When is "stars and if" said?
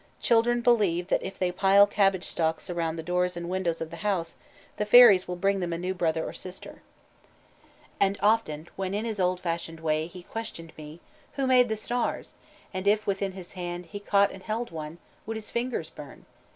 11.75-13.05